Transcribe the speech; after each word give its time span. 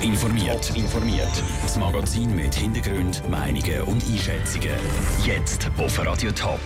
Top 0.00 0.08
informiert. 0.08 0.76
informiert. 0.76 1.42
Das 1.62 1.76
Magazin 1.76 2.34
mit 2.34 2.54
Hintergrund, 2.54 3.22
Meinungen 3.28 3.82
und 3.82 4.02
Einschätzungen. 4.04 4.70
Jetzt 5.26 5.70
auf 5.76 5.98
Radio 6.06 6.30
Top. 6.32 6.60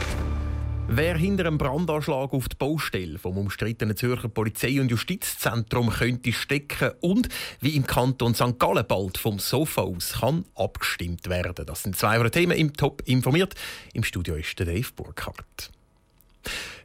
Wer 0.86 1.16
hinter 1.16 1.46
einem 1.46 1.58
Brandanschlag 1.58 2.32
auf 2.32 2.48
die 2.48 2.56
Baustelle 2.56 3.18
vom 3.18 3.36
umstrittenen 3.38 3.96
Zürcher 3.96 4.28
Polizei- 4.28 4.80
und 4.80 4.90
Justizzentrum 4.90 5.90
könnte 5.90 6.32
stecken 6.32 6.92
und 7.00 7.28
wie 7.60 7.74
im 7.76 7.86
Kanton 7.86 8.34
St. 8.34 8.58
Gallen 8.58 8.84
bald 8.86 9.18
vom 9.18 9.38
Sofa 9.38 9.82
aus 9.82 10.20
kann 10.20 10.44
abgestimmt 10.54 11.28
werden. 11.28 11.66
Das 11.66 11.82
sind 11.82 11.96
zwei 11.96 12.28
Themen 12.28 12.56
im 12.56 12.72
Top 12.74 13.02
informiert. 13.06 13.54
Im 13.94 14.04
Studio 14.04 14.36
ist 14.36 14.56
der 14.58 14.66
Dave 14.66 14.90
Burkhardt. 14.94 15.70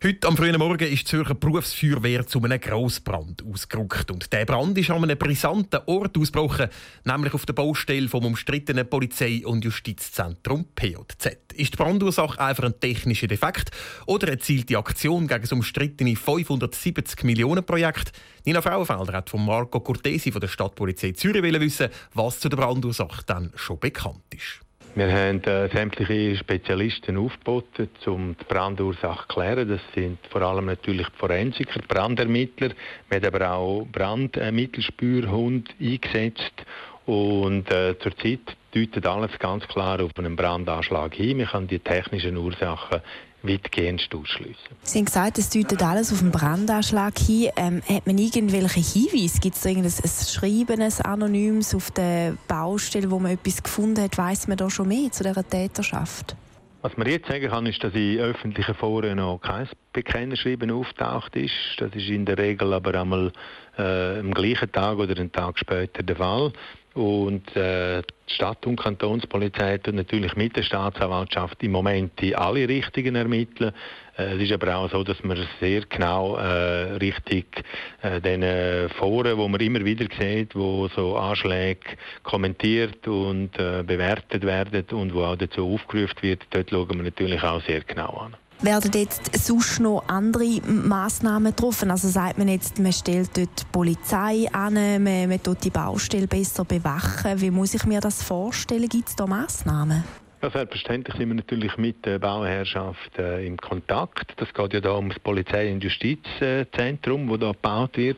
Heute 0.02 0.28
am 0.30 0.38
frühen 0.38 0.57
Morgen 0.57 0.88
ist 0.88 1.02
die 1.02 1.05
Zürcher 1.05 1.36
Berufsfeuerwehr 1.36 2.26
zu 2.26 2.41
einem 2.41 2.59
Grossbrand 2.59 3.44
ausgerückt. 3.46 4.09
Und 4.12 4.32
der 4.32 4.46
Brand 4.46 4.78
ist 4.78 4.89
an 4.91 5.04
einem 5.04 5.18
brisanten 5.18 5.82
Ort 5.88 6.18
ausgebrochen, 6.18 6.70
nämlich 7.04 7.34
auf 7.34 7.46
der 7.46 7.52
Baustelle 7.52 8.08
vom 8.08 8.23
umstrittenen 8.23 8.90
Polizei- 8.90 9.45
und 9.45 9.66
Justizzentrum 9.66 10.68
PJZ. 10.73 11.38
Ist 11.54 11.73
die 11.73 11.77
Brandursache 11.77 12.40
einfach 12.40 12.63
ein 12.63 12.80
technischer 12.80 13.27
Defekt 13.27 13.72
oder 14.05 14.30
erzielt 14.30 14.70
die 14.70 14.77
Aktion 14.77 15.27
gegen 15.27 15.41
das 15.41 15.52
umstrittene 15.52 16.16
570 16.16 17.23
Millionen 17.23 17.66
Projekt? 17.66 18.13
Nina 18.46 18.62
Frauenfelder 18.62 19.13
hat 19.13 19.30
von 19.30 19.46
Marco 19.46 19.82
Cortesi 19.82 20.32
von 20.32 20.40
der 20.40 20.48
Stadtpolizei 20.48 21.12
Zürich 21.12 21.44
wissen, 21.44 21.90
was 22.13 22.40
zu 22.40 22.48
der 22.48 22.55
Brandursache 22.57 23.23
dann 23.26 23.52
schon 23.55 23.80
bekannt 23.80 24.23
ist. 24.34 24.62
Wir 24.95 25.11
haben 25.11 25.43
äh, 25.43 25.70
sämtliche 25.70 26.35
Spezialisten 26.38 27.17
aufgeboten, 27.17 27.89
um 28.07 28.35
die 28.39 28.43
Brandursache 28.45 29.27
zu 29.27 29.35
klären. 29.35 29.70
Das 29.70 29.81
sind 29.93 30.17
vor 30.29 30.41
allem 30.41 30.65
natürlich 30.65 31.07
die 31.07 31.17
Forensiker, 31.17 31.79
die 31.79 31.88
Brandermittler. 31.88 32.71
Wir 33.09 33.17
haben 33.17 33.35
aber 33.35 33.52
auch 33.52 33.88
Brandmittelspürhund 33.91 35.70
eingesetzt. 35.79 36.65
Und 37.05 37.71
äh, 37.71 37.98
zurzeit 37.99 38.57
deutet 38.72 39.05
alles 39.05 39.32
ganz 39.40 39.68
klar 39.68 40.02
auf 40.02 40.12
einen 40.18 40.35
Brandanschlag 40.35 41.13
hin. 41.13 41.38
Wir 41.38 41.46
können 41.48 41.68
die 41.68 41.80
technischen 41.80 42.38
Ursachen 42.38 43.02
weitgehend 43.41 44.10
ausschliessen. 44.13 44.76
Sie 44.82 44.99
haben 44.99 45.05
gesagt, 45.05 45.38
es 45.38 45.49
deutet 45.49 45.82
alles 45.82 46.12
auf 46.12 46.21
einen 46.21 46.32
Brandanschlag 46.32 47.18
hin. 47.18 47.49
Ähm, 47.55 47.82
hat 47.88 48.05
man 48.05 48.18
irgendwelche 48.18 48.80
Hinweise? 48.80 49.40
Gibt 49.40 49.55
es 49.55 49.66
irgendein 49.66 49.91
ein 49.91 50.10
Schreiben, 50.27 50.82
ein 50.82 51.05
Anonymes 51.05 51.74
auf 51.74 51.91
der 51.91 52.35
Baustelle, 52.48 53.10
wo 53.10 53.20
man 53.20 53.32
etwas 53.32 53.63
gefunden 53.63 54.02
hat? 54.02 54.18
Weiss 54.18 54.48
man 54.48 54.58
da 54.58 54.70
schon 54.70 54.90
mehr 54.90 55.12
zu 55.12 55.24
dieser 55.24 55.48
Täterschaft? 55.48 56.36
Was 56.82 56.96
man 56.96 57.08
jetzt 57.08 57.27
sagen 57.27 57.49
kann, 57.49 57.65
ist, 57.65 57.84
dass 57.84 57.93
in 57.93 58.20
öffentlichen 58.20 58.74
Foren 58.74 59.18
noch 59.18 59.40
kein 59.40 59.68
Bekennerschreiben 59.91 60.71
auftaucht 60.71 61.36
ist. 61.36 61.52
Das 61.77 61.93
ist 61.93 62.08
in 62.08 62.26
der 62.26 62.38
Regel 62.38 62.74
aber 62.74 62.96
einmal 62.96 63.34
äh, 63.77 64.19
am 64.19 64.34
gleichen 64.34 64.72
Tag 64.72 64.97
oder 64.97 65.18
einen 65.18 65.31
Tag 65.31 65.59
später 65.59 66.03
der 66.03 66.16
Fall. 66.16 66.53
Und 67.00 67.56
äh, 67.56 68.02
die 68.02 68.34
Stadt- 68.34 68.68
und 68.68 68.75
Kantonspolizei 68.75 69.78
tut 69.78 69.96
natürlich 69.96 70.36
mit 70.36 70.58
der 70.58 70.64
Staatsanwaltschaft 70.64 71.64
im 71.64 71.72
Moment 71.72 72.19
die 72.19 72.36
alle 72.36 72.68
Richtigen 72.68 73.16
ermitteln. 73.16 73.72
Äh, 74.18 74.36
es 74.36 74.42
ist 74.42 74.52
aber 74.52 74.75
auch 74.75 74.92
so, 74.92 75.06
dass 75.06 75.24
man 75.24 75.38
sehr 75.62 75.84
genau 75.88 76.36
äh, 76.36 76.97
richtig 76.97 77.64
äh, 78.02 78.20
den 78.20 78.90
Foren, 78.90 79.38
wo 79.38 79.47
man 79.47 79.62
immer 79.62 79.86
wieder 79.86 80.08
sieht, 80.20 80.53
wo 80.58 80.90
so 80.90 81.16
Anschläge 81.16 81.80
kommentiert 82.24 83.08
und 83.08 83.58
äh, 83.58 83.81
bewertet 83.81 84.46
werden 84.46 84.84
und 84.92 85.14
wo 85.14 85.24
auch 85.24 85.38
dazu 85.38 85.74
aufgerufen 85.74 86.18
wird, 86.20 86.47
dort 86.50 86.70
schauen 86.70 86.97
wir 86.97 87.03
natürlich 87.03 87.42
auch 87.44 87.62
sehr 87.62 87.80
genau 87.80 88.09
an. 88.09 88.36
Werden 88.62 88.91
jetzt 88.94 89.34
sonst 89.38 89.79
noch 89.79 90.03
andere 90.07 90.59
Massnahmen 90.68 91.56
getroffen? 91.56 91.91
Also 91.91 92.09
sagt 92.09 92.38
man 92.38 92.50
jetzt, 92.50 92.78
man 92.78 92.91
stellt 92.91 93.29
dort 93.38 93.62
die 93.62 93.66
Polizei 93.72 94.47
an, 94.52 94.74
man, 94.74 95.29
man 95.29 95.41
tut 95.41 95.63
die 95.63 95.69
Baustelle 95.69 96.28
besser 96.28 96.66
bewachen. 96.66 97.40
Wie 97.40 97.52
muss 97.52 97.74
ich 97.74 97.85
mir 97.85 98.02
das 98.02 98.22
vorstellen? 98.22 98.90
Gibt 98.90 99.07
es 99.07 99.16
da 99.16 99.25
Massnahmen? 99.28 100.03
Ja, 100.41 100.50
selbstverständlich 100.50 101.16
sind 101.16 101.30
wir 101.30 101.35
natürlich 101.35 101.78
mit 101.78 102.06
der 102.06 102.19
Bauherrschaft 102.19 103.18
äh, 103.18 103.46
im 103.46 103.56
Kontakt. 103.56 104.34
Das 104.36 104.53
geht 104.53 104.74
ja 104.74 104.81
da 104.81 104.91
um 104.91 105.08
das 105.08 105.20
Polizei- 105.20 105.72
und 105.72 105.81
Justizzentrum, 105.81 107.30
das 107.30 107.40
da 107.40 107.52
gebaut 107.53 107.96
wird. 107.96 108.18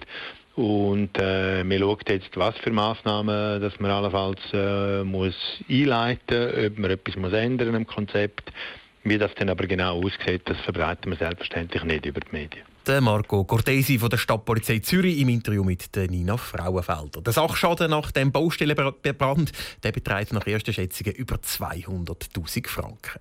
Und 0.55 1.19
äh, 1.19 1.63
wir 1.63 1.79
schauen 1.79 1.99
jetzt, 2.07 2.35
was 2.35 2.57
für 2.57 2.71
Massnahmen 2.71 3.61
dass 3.61 3.79
man 3.79 3.91
allenfalls 3.91 4.39
äh, 4.53 5.03
muss 5.03 5.35
einleiten 5.69 6.45
muss, 6.45 6.65
ob 6.65 6.79
man 6.79 6.91
etwas 6.91 7.15
muss 7.15 7.33
ändern 7.33 7.75
am 7.75 7.85
Konzept 7.85 8.51
wie 9.03 9.17
das 9.17 9.31
dann 9.35 9.49
aber 9.49 9.67
genau 9.67 10.01
aussieht, 10.01 10.41
das 10.45 10.59
verbreiten 10.61 11.11
wir 11.11 11.17
selbstverständlich 11.17 11.83
nicht 11.83 12.05
über 12.05 12.19
die 12.19 12.31
Medien. 12.31 12.65
Der 12.87 12.99
Marco 12.99 13.43
Cortesi 13.43 13.99
von 13.99 14.09
der 14.09 14.17
Stadtpolizei 14.17 14.79
Zürich 14.79 15.19
im 15.19 15.29
Interview 15.29 15.63
mit 15.63 15.95
der 15.95 16.09
Nina 16.09 16.35
Frauenfelder. 16.35 17.21
Der 17.21 17.31
Sachschaden 17.33 17.91
nach 17.91 18.11
dem 18.11 18.31
Baustellenbrand 18.31 19.51
der 19.83 19.91
beträgt 19.91 20.33
nach 20.33 20.47
ersten 20.47 20.73
Schätzungen 20.73 21.13
über 21.13 21.35
200.000 21.35 22.67
Franken. 22.67 23.19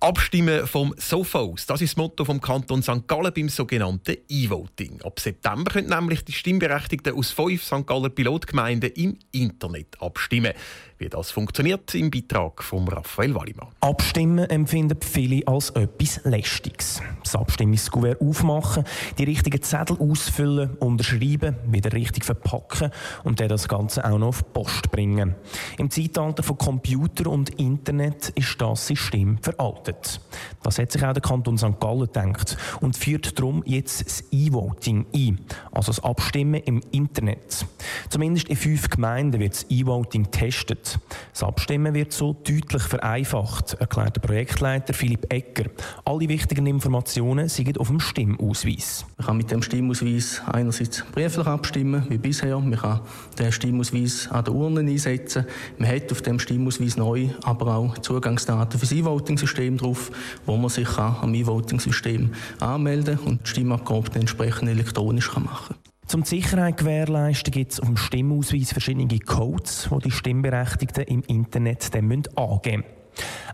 Abstimmen 0.00 0.66
vom 0.66 0.94
Sofa 0.96 1.38
aus. 1.38 1.66
Das 1.66 1.80
ist 1.80 1.92
das 1.92 1.96
Motto 1.96 2.24
vom 2.24 2.40
Kanton 2.40 2.82
St. 2.82 3.06
Gallen 3.06 3.32
beim 3.32 3.48
sogenannten 3.48 4.16
E-Voting. 4.28 5.00
Ab 5.02 5.20
September 5.20 5.70
können 5.70 5.90
nämlich 5.90 6.24
die 6.24 6.32
Stimmberechtigten 6.32 7.14
aus 7.14 7.30
fünf 7.30 7.62
St. 7.62 7.86
Galler 7.86 8.08
Pilotgemeinden 8.08 8.90
im 8.94 9.16
Internet 9.30 10.00
abstimmen. 10.00 10.54
Wie 11.02 11.08
das 11.08 11.32
funktioniert, 11.32 11.96
im 11.96 12.12
Beitrag 12.12 12.62
von 12.62 12.86
Raphael 12.86 13.34
Wallimann. 13.34 13.66
Abstimmen 13.80 14.48
empfinden 14.48 14.96
viele 15.00 15.44
als 15.48 15.70
etwas 15.70 16.20
Lästiges. 16.22 17.02
Das 17.24 17.34
Abstimmungskuvert 17.34 18.20
aufmachen, 18.20 18.84
die 19.18 19.24
richtigen 19.24 19.60
Zettel 19.60 19.96
ausfüllen, 19.98 20.76
unterschreiben, 20.76 21.56
wieder 21.66 21.92
richtig 21.92 22.24
verpacken 22.24 22.92
und 23.24 23.40
dann 23.40 23.48
das 23.48 23.66
Ganze 23.66 24.04
auch 24.04 24.16
noch 24.16 24.28
auf 24.28 24.52
Post 24.52 24.92
bringen. 24.92 25.34
Im 25.76 25.90
Zeitalter 25.90 26.44
von 26.44 26.56
Computer 26.56 27.30
und 27.30 27.50
Internet 27.58 28.28
ist 28.36 28.60
das 28.60 28.86
System 28.86 29.38
veraltet. 29.38 30.20
Das 30.62 30.78
hat 30.78 30.92
sich 30.92 31.04
auch 31.04 31.14
der 31.14 31.22
Kanton 31.22 31.58
St. 31.58 31.80
Gallen 31.80 32.02
gedacht 32.12 32.56
und 32.80 32.96
führt 32.96 33.36
darum 33.40 33.64
jetzt 33.66 34.06
das 34.06 34.22
E-Voting 34.30 35.06
ein, 35.12 35.40
also 35.72 35.90
das 35.90 36.04
Abstimmen 36.04 36.62
im 36.62 36.80
Internet. 36.92 37.66
Zumindest 38.08 38.48
in 38.48 38.56
fünf 38.56 38.88
Gemeinden 38.90 39.40
wird 39.40 39.54
das 39.54 39.66
E-Voting 39.68 40.24
getestet. 40.24 40.98
Das 41.32 41.42
Abstimmen 41.42 41.94
wird 41.94 42.12
so 42.12 42.32
deutlich 42.32 42.82
vereinfacht, 42.82 43.74
erklärt 43.74 44.16
der 44.16 44.20
Projektleiter 44.20 44.94
Philipp 44.94 45.32
Egger. 45.32 45.70
Alle 46.04 46.28
wichtigen 46.28 46.66
Informationen 46.66 47.48
sind 47.48 47.78
auf 47.78 47.88
dem 47.88 48.00
Stimmausweis. 48.00 49.06
Man 49.16 49.26
kann 49.26 49.36
mit 49.36 49.50
dem 49.50 49.62
Stimmausweis 49.62 50.42
einerseits 50.46 51.04
brieflich 51.12 51.46
abstimmen, 51.46 52.06
wie 52.08 52.18
bisher. 52.18 52.58
Man 52.58 52.78
kann 52.78 53.00
den 53.38 53.52
Stimmausweis 53.52 54.28
an 54.30 54.44
der 54.44 54.54
Urne 54.54 54.80
einsetzen. 54.80 55.46
Man 55.78 55.88
hat 55.88 56.10
auf 56.12 56.22
dem 56.22 56.38
Stimmausweis 56.38 56.96
neu 56.96 57.28
aber 57.44 57.76
auch 57.76 57.98
Zugangsdaten 57.98 58.78
für 58.78 58.86
das 58.86 58.92
E-Voting-System 58.92 59.76
drauf, 59.76 60.10
wo 60.46 60.56
man 60.56 60.70
sich 60.70 60.98
am 60.98 61.34
E-Voting-System 61.34 62.30
anmelden 62.60 63.18
und 63.18 63.46
die 63.46 63.50
Stimmabgabe 63.50 64.18
entsprechend 64.18 64.68
elektronisch 64.68 65.32
machen 65.36 65.76
kann. 65.76 65.81
Zum 66.12 66.24
Sicherheit 66.24 66.76
gewährleisten 66.76 67.50
gibt 67.50 67.72
es 67.72 67.80
auf 67.80 67.86
dem 67.86 67.96
Stimmausweis 67.96 68.70
verschiedene 68.70 69.18
Codes, 69.18 69.88
die 69.90 69.98
die 70.00 70.10
Stimmberechtigten 70.10 71.04
im 71.04 71.22
Internet 71.26 71.94
dann 71.94 72.12
angeben 72.36 72.84
müssen. 72.84 73.01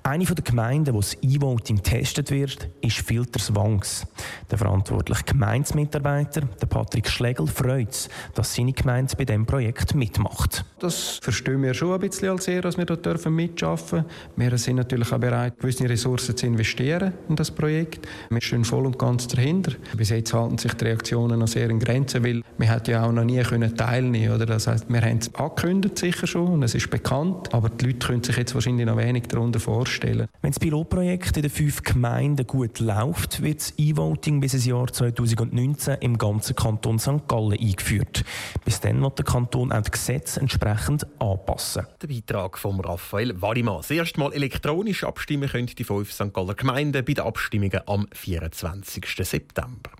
Eine 0.02 0.24
der 0.24 0.44
Gemeinden, 0.44 0.94
wo 0.94 1.00
das 1.00 1.16
E-Voting 1.22 1.76
getestet 1.76 2.30
wird, 2.30 2.70
ist 2.80 2.98
Filterswangs. 2.98 4.06
Der 4.50 4.56
verantwortliche 4.56 5.24
Gemeindemitarbeiter, 5.24 6.42
der 6.60 6.66
Patrick 6.66 7.08
Schlegel, 7.08 7.46
freut 7.46 7.90
es, 7.90 8.08
dass 8.34 8.54
seine 8.54 8.72
Gemeinde 8.72 9.14
bei 9.16 9.24
diesem 9.24 9.44
Projekt 9.44 9.94
mitmacht. 9.94 10.64
Das 10.78 11.18
verstehen 11.20 11.62
wir 11.62 11.74
schon 11.74 11.92
ein 11.92 12.00
bisschen 12.00 12.30
als 12.30 12.44
sehr, 12.44 12.62
dass 12.62 12.78
wir 12.78 12.86
dort 12.86 13.04
dürfen 13.04 13.34
mitschaffen 13.34 14.04
Wir 14.36 14.56
sind 14.56 14.76
natürlich 14.76 15.12
auch 15.12 15.18
bereit, 15.18 15.58
gewisse 15.58 15.88
Ressourcen 15.88 16.36
zu 16.36 16.46
investieren 16.46 17.12
in 17.28 17.36
das 17.36 17.50
Projekt. 17.50 18.06
Wir 18.30 18.40
stehen 18.40 18.64
voll 18.64 18.86
und 18.86 18.98
ganz 18.98 19.26
dahinter. 19.28 19.72
Bis 19.96 20.10
jetzt 20.10 20.32
halten 20.32 20.56
sich 20.56 20.72
die 20.74 20.84
Reaktionen 20.86 21.40
noch 21.40 21.48
sehr 21.48 21.68
in 21.68 21.80
Grenzen, 21.80 22.24
weil 22.24 22.42
wir 22.56 22.72
hätten 22.72 22.92
ja 22.92 23.04
auch 23.04 23.12
noch 23.12 23.24
nie 23.24 23.42
können 23.42 23.76
teilnehmen 23.76 24.34
oder 24.34 24.46
Das 24.46 24.66
heißt, 24.66 24.86
wir 24.88 25.02
haben 25.02 25.18
es 25.18 25.34
angekündigt 25.34 25.98
sicher 25.98 26.26
schon 26.26 26.48
und 26.48 26.62
es 26.62 26.74
ist 26.74 26.88
bekannt, 26.88 27.52
aber 27.52 27.68
die 27.68 27.86
Leute 27.86 28.06
können 28.06 28.24
sich 28.24 28.36
jetzt 28.36 28.54
wahrscheinlich 28.54 28.86
noch 28.86 28.96
wenig 28.96 29.24
darunter 29.28 29.47
vorstellen. 29.56 30.28
Wenn 30.42 30.50
das 30.50 30.58
Pilotprojekt 30.58 31.36
in 31.36 31.42
den 31.42 31.50
fünf 31.50 31.82
Gemeinden 31.82 32.46
gut 32.46 32.80
läuft, 32.80 33.42
wird 33.42 33.60
das 33.60 33.74
E-Voting 33.78 34.40
bis 34.40 34.54
ins 34.54 34.66
Jahr 34.66 34.86
2019 34.86 35.96
im 36.00 36.18
ganzen 36.18 36.54
Kanton 36.54 36.98
St. 36.98 37.26
Gallen 37.26 37.58
eingeführt. 37.58 38.24
Bis 38.64 38.80
dann 38.80 39.00
wird 39.02 39.18
der 39.18 39.24
Kanton 39.24 39.72
auch 39.72 39.82
die 39.82 39.90
Gesetze 39.90 40.40
entsprechend 40.40 41.06
anpassen. 41.20 41.86
Der 42.02 42.08
Beitrag 42.08 42.58
von 42.58 42.80
Raphael 42.80 43.40
Wallimann. 43.40 43.78
Das 43.78 43.90
erste 43.90 44.20
Mal 44.20 44.32
elektronisch 44.32 45.04
abstimmen 45.04 45.48
können 45.48 45.66
die 45.66 45.84
fünf 45.84 46.12
St. 46.12 46.32
Galler 46.32 46.54
Gemeinden 46.54 47.04
bei 47.04 47.14
den 47.14 47.24
Abstimmungen 47.24 47.80
am 47.86 48.06
24. 48.12 49.04
September. 49.22 49.90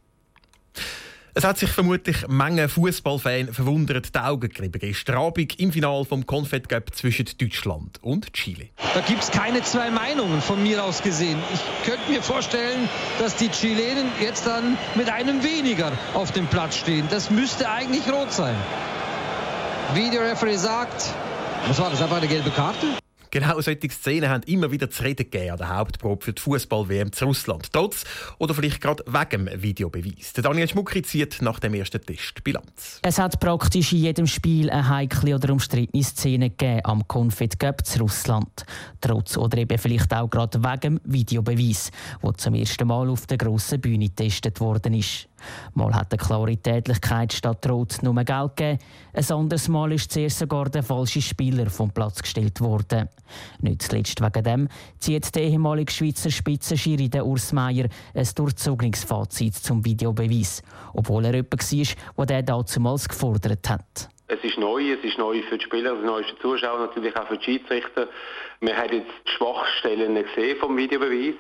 Es 1.38 1.44
hat 1.44 1.56
sich 1.56 1.70
vermutlich 1.70 2.26
Menge 2.26 2.68
Fußballfans 2.68 3.54
verwundert 3.54 4.12
die 4.12 4.18
Augen 4.18 4.48
gerieben 4.48 4.80
gestern 4.80 5.18
Abend 5.18 5.56
im 5.60 5.70
Finale 5.70 6.04
vom 6.04 6.26
Confed 6.26 6.68
Cup 6.68 6.92
zwischen 6.92 7.26
Deutschland 7.40 8.02
und 8.02 8.32
Chile. 8.32 8.70
Da 8.92 9.00
gibt 9.02 9.22
es 9.22 9.30
keine 9.30 9.62
zwei 9.62 9.88
Meinungen 9.88 10.40
von 10.40 10.60
mir 10.60 10.82
aus 10.82 11.00
gesehen. 11.00 11.38
Ich 11.54 11.88
könnte 11.88 12.10
mir 12.10 12.22
vorstellen, 12.22 12.88
dass 13.20 13.36
die 13.36 13.50
Chilenen 13.50 14.08
jetzt 14.20 14.48
dann 14.48 14.76
mit 14.96 15.08
einem 15.10 15.44
weniger 15.44 15.92
auf 16.12 16.32
dem 16.32 16.48
Platz 16.48 16.74
stehen. 16.78 17.06
Das 17.08 17.30
müsste 17.30 17.70
eigentlich 17.70 18.12
rot 18.12 18.32
sein. 18.32 18.56
Videoreferee 19.94 20.56
sagt, 20.56 21.14
was 21.68 21.78
war 21.78 21.88
das, 21.90 22.02
einfach 22.02 22.16
eine 22.16 22.26
gelbe 22.26 22.50
Karte? 22.50 22.88
Genau 23.30 23.60
solche 23.60 23.90
Szenen 23.90 24.30
haben 24.30 24.42
immer 24.44 24.70
wieder 24.70 24.90
zu 24.90 25.02
reden 25.02 25.28
gegeben 25.30 25.52
an 25.52 25.58
der 25.58 25.76
Hauptprobe 25.76 26.24
für 26.24 26.32
die 26.32 26.40
Fußball-WM 26.40 27.12
zu 27.12 27.26
Russland. 27.26 27.72
Trotz 27.72 28.04
oder 28.38 28.54
vielleicht 28.54 28.80
gerade 28.80 29.04
wegen 29.06 29.46
dem 29.46 29.62
Videobeweis. 29.62 30.32
Daniel 30.32 30.68
Schmucki 30.68 31.02
zieht 31.02 31.42
nach 31.42 31.60
dem 31.60 31.74
ersten 31.74 32.00
Test 32.00 32.42
Bilanz. 32.42 33.00
Es 33.02 33.18
hat 33.18 33.38
praktisch 33.40 33.92
in 33.92 33.98
jedem 33.98 34.26
Spiel 34.26 34.70
eine 34.70 34.88
heikle 34.88 35.34
oder 35.34 35.52
umstrittene 35.52 36.02
Szene 36.02 36.50
gegeben 36.50 36.80
am 36.84 37.06
Confed 37.06 37.58
Cup 37.58 37.84
zu 37.84 38.00
Russland. 38.00 38.64
Trotz 39.00 39.36
oder 39.36 39.58
eben 39.58 39.78
vielleicht 39.78 40.12
auch 40.14 40.28
gerade 40.28 40.62
wegen 40.62 40.80
dem 40.80 41.00
Videobeweis, 41.04 41.90
der 42.22 42.34
zum 42.34 42.54
ersten 42.54 42.88
Mal 42.88 43.08
auf 43.10 43.26
der 43.26 43.38
grossen 43.38 43.80
Bühne 43.80 44.06
getestet 44.06 44.60
worden 44.60 44.94
ist. 44.94 45.27
Mal 45.74 45.94
hat 45.94 46.12
eine 46.12 46.18
klare 46.18 46.56
Tätigkeit 46.56 47.32
statt 47.32 47.68
Rot 47.68 48.02
nur 48.02 48.14
Geld 48.24 48.56
gegeben, 48.56 48.78
ein 49.12 49.30
anderes 49.30 49.68
Mal 49.68 49.92
ist 49.92 50.12
zuerst 50.12 50.38
sogar 50.38 50.68
der 50.68 50.82
falsche 50.82 51.22
Spieler 51.22 51.70
vom 51.70 51.90
Platz 51.90 52.22
gestellt 52.22 52.60
worden. 52.60 53.08
Nicht 53.60 53.82
zuletzt 53.82 54.20
wegen 54.20 54.44
dem 54.44 54.68
zieht 54.98 55.34
der 55.34 55.42
ehemalige 55.42 55.92
Schweizer 55.92 56.30
Spitzenschiri 56.30 57.10
Urs 57.22 57.52
Meier 57.52 57.88
ein 58.14 58.28
durchzogenes 58.34 59.04
Fazit 59.04 59.54
zum 59.54 59.84
Videobeweis, 59.84 60.62
obwohl 60.94 61.24
er 61.26 61.34
jemand 61.34 61.72
war, 62.16 62.26
der 62.26 62.42
damals 62.42 63.08
gefordert 63.08 63.68
hat. 63.68 64.08
Es 64.30 64.44
ist 64.44 64.58
neu, 64.58 64.92
es 64.92 65.02
ist 65.02 65.16
neu 65.16 65.40
für 65.48 65.56
die 65.56 65.64
Spieler, 65.64 65.92
es 65.94 66.00
ist 66.00 66.04
neu 66.04 66.22
für 66.22 66.34
die 66.34 66.40
Zuschauer, 66.42 66.80
natürlich 66.80 67.16
auch 67.16 67.26
für 67.28 67.38
die 67.38 67.44
Schiedsrichter. 67.44 68.08
Wir 68.60 68.76
haben 68.76 68.92
jetzt 68.92 69.10
die 69.26 69.30
Schwachstellen 69.30 70.14
gesehen 70.14 70.58
vom 70.58 70.76
Videobeweis. 70.76 71.34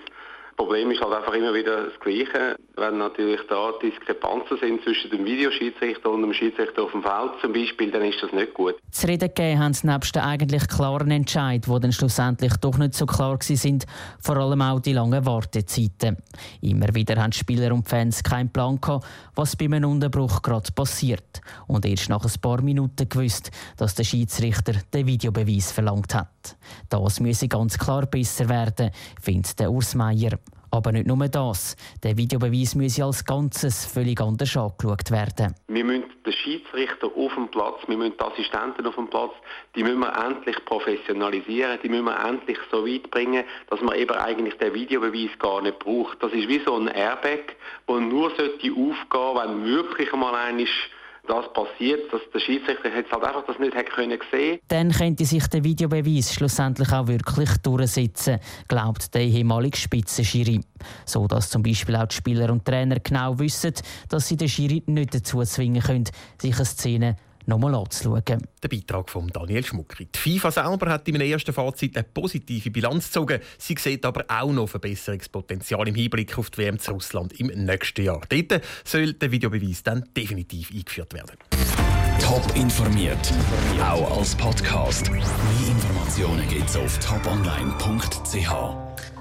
Problem 0.56 0.90
ist 0.90 1.00
halt 1.02 1.12
einfach 1.12 1.34
immer 1.34 1.52
wieder 1.52 1.84
das 1.84 2.00
Gleiche. 2.00 2.56
Wenn 2.78 2.98
natürlich 2.98 3.40
da 3.48 3.72
Diskrepanzen 3.82 4.56
sind 4.60 4.82
zwischen 4.84 5.10
dem 5.10 5.24
Videoschiedsrichter 5.24 6.10
und 6.10 6.22
dem 6.22 6.32
Schiedsrichter 6.32 6.84
auf 6.84 6.92
dem 6.92 7.02
Feld 7.02 7.32
zum 7.40 7.52
Beispiel, 7.52 7.90
dann 7.90 8.04
ist 8.04 8.22
das 8.22 8.32
nicht 8.32 8.54
gut. 8.54 8.76
Zu 8.92 9.08
reden 9.08 9.28
gegeben 9.34 9.58
haben 9.58 9.74
sie 9.74 9.88
nebst 9.88 10.14
den 10.14 10.22
eigentlich 10.22 10.68
klaren 10.68 11.10
Entscheid, 11.10 11.66
die 11.66 11.80
dann 11.80 11.92
schlussendlich 11.92 12.52
doch 12.60 12.78
nicht 12.78 12.94
so 12.94 13.04
klar 13.04 13.36
sind, 13.40 13.84
vor 14.20 14.36
allem 14.36 14.62
auch 14.62 14.78
die 14.78 14.92
langen 14.92 15.26
Wartezeiten. 15.26 16.18
Immer 16.60 16.94
wieder 16.94 17.20
haben 17.20 17.32
Spieler 17.32 17.74
und 17.74 17.88
Fans 17.88 18.22
keinen 18.22 18.52
Plan 18.52 18.80
gehabt, 18.80 19.04
was 19.34 19.56
bei 19.56 19.64
einem 19.64 19.90
Unterbruch 19.90 20.40
gerade 20.42 20.70
passiert. 20.70 21.40
Und 21.66 21.84
erst 21.84 22.08
nach 22.08 22.24
ein 22.24 22.40
paar 22.40 22.62
Minuten 22.62 23.08
gewusst, 23.08 23.50
dass 23.76 23.96
der 23.96 24.04
Schiedsrichter 24.04 24.74
den 24.94 25.06
Videobeweis 25.06 25.72
verlangt 25.72 26.14
hat. 26.14 26.56
Das 26.88 27.18
müsse 27.18 27.48
ganz 27.48 27.76
klar 27.76 28.06
besser 28.06 28.48
werden, 28.48 28.92
findet 29.20 29.58
der 29.58 29.72
Urs 29.72 29.96
Meier. 29.96 30.38
Aber 30.70 30.92
nicht 30.92 31.06
nur 31.06 31.28
das. 31.28 31.76
Der 32.02 32.16
Videobeweis 32.16 32.74
muss 32.74 33.00
als 33.00 33.24
Ganzes 33.24 33.84
völlig 33.84 34.20
anders 34.20 34.48
angeschaut 34.56 35.10
werden. 35.10 35.54
Wir 35.68 35.84
müssen 35.84 36.04
den 36.24 36.32
Schiedsrichter 36.32 37.06
auf 37.06 37.34
dem 37.34 37.48
Platz, 37.48 37.76
wir 37.86 37.96
müssen 37.96 38.14
die 38.18 38.24
Assistenten 38.24 38.86
auf 38.86 38.94
dem 38.94 39.08
Platz, 39.08 39.32
die 39.74 39.82
müssen 39.82 40.00
wir 40.00 40.12
endlich 40.26 40.56
professionalisieren, 40.64 41.78
die 41.82 41.88
müssen 41.88 42.04
wir 42.04 42.18
endlich 42.24 42.58
so 42.70 42.86
weit 42.86 43.10
bringen, 43.10 43.44
dass 43.70 43.80
man 43.80 43.96
eben 43.96 44.16
eigentlich 44.16 44.54
den 44.54 44.74
Videobeweis 44.74 45.38
gar 45.38 45.60
nicht 45.62 45.78
braucht. 45.78 46.22
Das 46.22 46.32
ist 46.32 46.48
wie 46.48 46.60
so 46.64 46.76
ein 46.76 46.88
Airbag, 46.88 47.56
der 47.88 48.00
nur 48.00 48.30
aufgehen 48.30 48.94
sollte, 49.12 49.40
wenn 49.40 49.64
wirklich 49.64 50.12
mal 50.12 50.34
einer 50.34 50.66
das 51.28 51.52
passiert, 51.52 52.12
dass 52.12 52.20
der 52.32 52.40
Schiedsrichter 52.40 52.88
jetzt 52.94 53.12
halt 53.12 53.24
einfach 53.24 53.44
das 53.46 53.58
nicht 53.58 53.74
hätte 53.74 53.92
können 53.92 54.18
sehen. 54.30 54.58
Dann 54.68 54.90
könnte 54.90 55.24
sich 55.24 55.46
der 55.46 55.62
Videobeweis 55.62 56.34
schlussendlich 56.34 56.92
auch 56.92 57.06
wirklich 57.06 57.50
durchsetzen, 57.58 58.38
glaubt 58.66 59.14
der 59.14 59.22
ehemalige 59.22 59.76
Spitzenschiri. 59.76 60.60
So 61.04 61.26
dass 61.26 61.50
zum 61.50 61.62
Beispiel 61.62 61.96
auch 61.96 62.06
die 62.06 62.16
Spieler 62.16 62.50
und 62.50 62.64
Trainer 62.64 62.98
genau 63.00 63.38
wissen, 63.38 63.74
dass 64.08 64.28
sie 64.28 64.36
den 64.36 64.48
Schiri 64.48 64.82
nicht 64.86 65.14
dazu 65.14 65.42
zwingen 65.42 65.82
können, 65.82 66.08
sich 66.40 66.56
eine 66.56 66.64
Szene 66.64 67.16
nochmal 67.48 67.74
anzuschauen. 67.74 68.22
Der 68.62 68.68
Beitrag 68.68 69.10
von 69.10 69.28
Daniel 69.28 69.64
Schmuckri. 69.64 70.06
Die 70.06 70.18
FIFA 70.18 70.50
selber 70.50 70.90
hat 70.90 71.08
in 71.08 71.16
einem 71.16 71.30
ersten 71.30 71.52
Fazit 71.52 71.96
eine 71.96 72.04
positive 72.04 72.70
Bilanz 72.70 73.06
gezogen. 73.06 73.40
Sie 73.58 73.74
sieht 73.78 74.04
aber 74.04 74.24
auch 74.28 74.52
noch 74.52 74.68
Verbesserungspotenzial 74.68 75.88
im 75.88 75.94
Hinblick 75.94 76.38
auf 76.38 76.50
die 76.50 76.58
WM 76.58 76.78
zu 76.78 76.92
Russland 76.92 77.32
im 77.40 77.48
nächsten 77.48 78.02
Jahr. 78.02 78.20
Dort 78.28 78.62
soll 78.84 79.14
der 79.14 79.32
Videobeweis 79.32 79.82
dann 79.82 80.04
definitiv 80.16 80.70
eingeführt 80.70 81.14
werden. 81.14 81.36
Top 82.20 82.44
informiert, 82.54 83.32
auch 83.80 84.18
als 84.18 84.34
Podcast. 84.34 85.10
Mehr 85.10 85.20
Informationen 85.68 86.46
gibt 86.48 86.68
es 86.68 86.76
auf 86.76 86.98
toponline.ch. 86.98 88.87